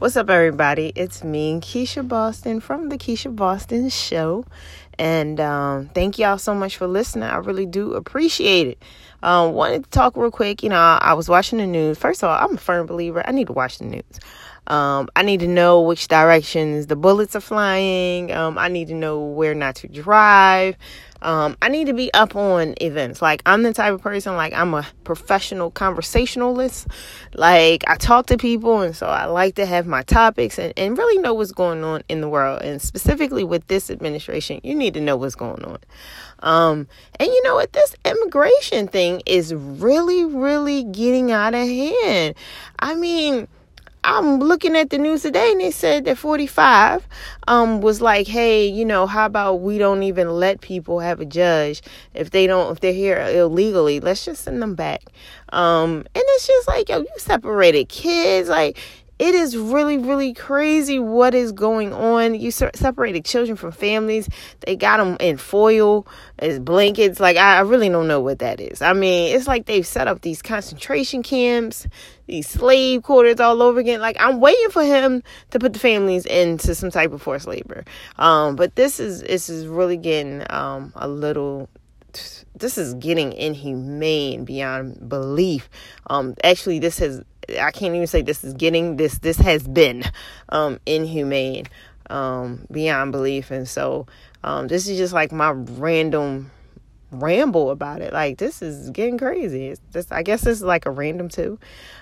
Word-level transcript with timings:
What's 0.00 0.16
up, 0.16 0.28
everybody? 0.28 0.92
It's 0.96 1.22
me, 1.22 1.60
Keisha 1.60 2.06
Boston 2.06 2.58
from 2.58 2.88
the 2.88 2.98
Keisha 2.98 3.34
Boston 3.34 3.88
Show. 3.88 4.44
And 4.98 5.38
um, 5.38 5.88
thank 5.94 6.18
y'all 6.18 6.36
so 6.36 6.52
much 6.52 6.76
for 6.76 6.88
listening. 6.88 7.22
I 7.22 7.36
really 7.36 7.64
do 7.64 7.94
appreciate 7.94 8.66
it. 8.66 8.82
Um, 9.22 9.52
wanted 9.52 9.84
to 9.84 9.90
talk 9.90 10.16
real 10.16 10.32
quick. 10.32 10.64
You 10.64 10.70
know, 10.70 10.76
I, 10.76 10.98
I 11.00 11.14
was 11.14 11.28
watching 11.28 11.58
the 11.58 11.66
news. 11.66 11.96
First 11.96 12.24
of 12.24 12.28
all, 12.28 12.36
I'm 12.36 12.56
a 12.56 12.58
firm 12.58 12.86
believer. 12.86 13.22
I 13.24 13.30
need 13.30 13.46
to 13.46 13.52
watch 13.52 13.78
the 13.78 13.84
news. 13.84 14.02
Um, 14.66 15.08
I 15.14 15.22
need 15.22 15.40
to 15.40 15.48
know 15.48 15.82
which 15.82 16.08
directions 16.08 16.86
the 16.86 16.96
bullets 16.96 17.36
are 17.36 17.40
flying. 17.40 18.32
Um, 18.32 18.58
I 18.58 18.68
need 18.68 18.88
to 18.88 18.94
know 18.94 19.20
where 19.22 19.54
not 19.54 19.76
to 19.76 19.88
drive. 19.88 20.76
Um, 21.24 21.56
I 21.62 21.70
need 21.70 21.86
to 21.86 21.94
be 21.94 22.12
up 22.12 22.36
on 22.36 22.74
events. 22.82 23.22
Like 23.22 23.42
I'm 23.46 23.62
the 23.62 23.72
type 23.72 23.94
of 23.94 24.02
person 24.02 24.36
like 24.36 24.52
I'm 24.52 24.74
a 24.74 24.86
professional 25.04 25.70
conversationalist. 25.70 26.86
Like 27.32 27.82
I 27.86 27.96
talk 27.96 28.26
to 28.26 28.36
people 28.36 28.82
and 28.82 28.94
so 28.94 29.06
I 29.06 29.24
like 29.24 29.54
to 29.54 29.64
have 29.64 29.86
my 29.86 30.02
topics 30.02 30.58
and, 30.58 30.74
and 30.76 30.98
really 30.98 31.18
know 31.22 31.32
what's 31.32 31.52
going 31.52 31.82
on 31.82 32.02
in 32.10 32.20
the 32.20 32.28
world. 32.28 32.60
And 32.60 32.80
specifically 32.80 33.42
with 33.42 33.66
this 33.68 33.90
administration, 33.90 34.60
you 34.62 34.74
need 34.74 34.92
to 34.94 35.00
know 35.00 35.16
what's 35.16 35.34
going 35.34 35.64
on. 35.64 35.78
Um, 36.40 36.88
and 37.18 37.28
you 37.28 37.42
know 37.42 37.54
what? 37.54 37.72
This 37.72 37.96
immigration 38.04 38.86
thing 38.86 39.22
is 39.24 39.54
really, 39.54 40.26
really 40.26 40.84
getting 40.84 41.32
out 41.32 41.54
of 41.54 41.66
hand. 41.66 42.34
I 42.78 42.94
mean, 42.94 43.48
I'm 44.06 44.38
looking 44.38 44.76
at 44.76 44.90
the 44.90 44.98
news 44.98 45.22
today 45.22 45.50
and 45.52 45.60
they 45.62 45.70
said 45.70 46.04
that 46.04 46.18
45 46.18 47.08
um, 47.48 47.80
was 47.80 48.02
like, 48.02 48.26
hey, 48.26 48.66
you 48.66 48.84
know, 48.84 49.06
how 49.06 49.24
about 49.24 49.62
we 49.62 49.78
don't 49.78 50.02
even 50.02 50.28
let 50.28 50.60
people 50.60 51.00
have 51.00 51.20
a 51.20 51.24
judge 51.24 51.80
if 52.12 52.30
they 52.30 52.46
don't, 52.46 52.70
if 52.70 52.80
they're 52.80 52.92
here 52.92 53.18
illegally, 53.18 54.00
let's 54.00 54.26
just 54.26 54.44
send 54.44 54.60
them 54.60 54.74
back. 54.74 55.04
Um, 55.54 55.96
and 55.96 56.06
it's 56.14 56.46
just 56.46 56.68
like, 56.68 56.90
yo, 56.90 56.98
you 56.98 57.08
separated 57.16 57.88
kids. 57.88 58.50
Like, 58.50 58.78
it 59.18 59.34
is 59.34 59.56
really, 59.56 59.98
really 59.98 60.34
crazy 60.34 60.98
what 60.98 61.34
is 61.34 61.52
going 61.52 61.92
on. 61.92 62.34
You 62.34 62.50
separated 62.50 63.24
children 63.24 63.56
from 63.56 63.72
families. 63.72 64.28
They 64.60 64.74
got 64.74 64.96
them 64.96 65.16
in 65.20 65.36
foil 65.36 66.06
as 66.38 66.58
blankets. 66.58 67.20
Like, 67.20 67.36
I, 67.36 67.58
I 67.58 67.60
really 67.60 67.88
don't 67.88 68.08
know 68.08 68.20
what 68.20 68.40
that 68.40 68.60
is. 68.60 68.82
I 68.82 68.92
mean, 68.92 69.34
it's 69.34 69.46
like 69.46 69.66
they've 69.66 69.86
set 69.86 70.08
up 70.08 70.22
these 70.22 70.42
concentration 70.42 71.22
camps, 71.22 71.86
these 72.26 72.48
slave 72.48 73.04
quarters 73.04 73.38
all 73.38 73.62
over 73.62 73.78
again. 73.78 74.00
Like, 74.00 74.16
I'm 74.18 74.40
waiting 74.40 74.70
for 74.70 74.82
him 74.82 75.22
to 75.50 75.58
put 75.58 75.72
the 75.72 75.78
families 75.78 76.26
into 76.26 76.74
some 76.74 76.90
type 76.90 77.12
of 77.12 77.22
forced 77.22 77.46
labor. 77.46 77.84
Um, 78.16 78.56
but 78.56 78.74
this 78.74 78.98
is, 78.98 79.22
this 79.22 79.48
is 79.48 79.66
really 79.66 79.96
getting, 79.96 80.44
um, 80.50 80.92
a 80.96 81.06
little 81.06 81.68
this 82.56 82.78
is 82.78 82.94
getting 82.94 83.32
inhumane 83.32 84.44
beyond 84.44 85.08
belief. 85.08 85.68
Um, 86.06 86.34
actually, 86.44 86.78
this 86.78 86.98
has 86.98 87.22
I 87.60 87.70
can't 87.70 87.94
even 87.94 88.06
say 88.06 88.22
this 88.22 88.44
is 88.44 88.54
getting 88.54 88.96
this. 88.96 89.18
This 89.18 89.38
has 89.38 89.66
been 89.66 90.04
um, 90.48 90.78
inhumane 90.86 91.66
um, 92.10 92.66
beyond 92.70 93.12
belief, 93.12 93.50
and 93.50 93.68
so 93.68 94.06
um, 94.42 94.68
this 94.68 94.88
is 94.88 94.98
just 94.98 95.12
like 95.12 95.32
my 95.32 95.50
random 95.50 96.50
ramble 97.10 97.70
about 97.70 98.00
it. 98.00 98.12
Like 98.12 98.38
this 98.38 98.62
is 98.62 98.90
getting 98.90 99.18
crazy. 99.18 99.68
It's 99.68 99.80
just 99.92 100.12
I 100.12 100.22
guess 100.22 100.42
this 100.42 100.58
is 100.58 100.62
like 100.62 100.86
a 100.86 100.90
random 100.90 101.28
too, 101.28 101.58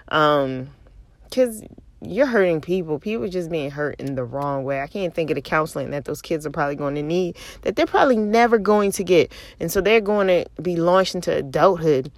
because 0.06 1.62
um, 1.62 1.68
you're 2.00 2.26
hurting 2.26 2.60
people. 2.60 2.98
People 2.98 3.28
just 3.28 3.50
being 3.50 3.70
hurt 3.70 4.00
in 4.00 4.14
the 4.14 4.24
wrong 4.24 4.64
way. 4.64 4.80
I 4.80 4.86
can't 4.86 5.14
think 5.14 5.30
of 5.30 5.36
the 5.36 5.42
counseling 5.42 5.90
that 5.90 6.04
those 6.04 6.22
kids 6.22 6.46
are 6.46 6.50
probably 6.50 6.76
going 6.76 6.94
to 6.96 7.02
need 7.02 7.36
that 7.62 7.76
they're 7.76 7.86
probably 7.86 8.16
never 8.16 8.58
going 8.58 8.92
to 8.92 9.04
get, 9.04 9.32
and 9.60 9.70
so 9.70 9.80
they're 9.80 10.00
going 10.00 10.28
to 10.28 10.46
be 10.60 10.76
launched 10.76 11.14
into 11.14 11.34
adulthood 11.34 12.10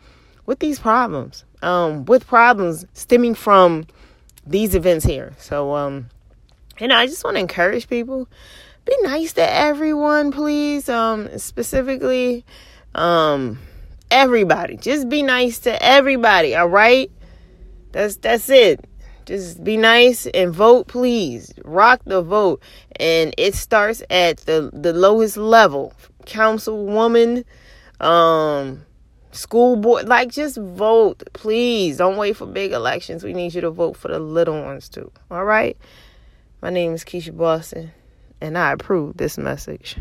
with 0.46 0.58
these 0.58 0.78
problems, 0.78 1.44
um, 1.64 2.04
with 2.04 2.26
problems 2.26 2.84
stemming 2.92 3.34
from 3.34 3.86
these 4.46 4.74
events 4.74 5.04
here. 5.04 5.32
So, 5.38 5.74
um, 5.74 6.10
and 6.78 6.92
I 6.92 7.06
just 7.06 7.24
want 7.24 7.36
to 7.36 7.40
encourage 7.40 7.88
people 7.88 8.28
be 8.84 8.96
nice 9.02 9.32
to 9.34 9.54
everyone, 9.54 10.30
please. 10.30 10.88
Um, 10.88 11.38
specifically, 11.38 12.44
um, 12.94 13.58
everybody. 14.10 14.76
Just 14.76 15.08
be 15.08 15.22
nice 15.22 15.58
to 15.60 15.82
everybody. 15.82 16.54
All 16.54 16.68
right. 16.68 17.10
That's 17.92 18.16
that's 18.16 18.50
it. 18.50 18.84
Just 19.24 19.64
be 19.64 19.76
nice 19.76 20.26
and 20.26 20.52
vote, 20.52 20.86
please. 20.86 21.54
Rock 21.64 22.02
the 22.04 22.20
vote, 22.20 22.60
and 22.96 23.34
it 23.38 23.54
starts 23.54 24.02
at 24.10 24.38
the 24.38 24.70
the 24.72 24.92
lowest 24.92 25.36
level. 25.36 25.94
Councilwoman, 26.26 27.44
um, 28.00 28.84
school 29.34 29.76
board 29.76 30.08
like 30.08 30.30
just 30.30 30.56
vote 30.56 31.22
please. 31.32 31.98
Don't 31.98 32.16
wait 32.16 32.36
for 32.36 32.46
big 32.46 32.72
elections. 32.72 33.24
We 33.24 33.32
need 33.32 33.54
you 33.54 33.60
to 33.62 33.70
vote 33.70 33.96
for 33.96 34.08
the 34.08 34.18
little 34.18 34.62
ones 34.62 34.88
too. 34.88 35.10
All 35.30 35.44
right? 35.44 35.76
My 36.62 36.70
name 36.70 36.94
is 36.94 37.04
keisha 37.04 37.36
boston 37.36 37.92
and 38.40 38.56
i 38.56 38.72
approve 38.72 39.16
this 39.16 39.36
message 39.36 39.96